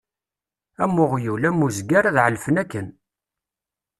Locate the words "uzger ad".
1.65-2.17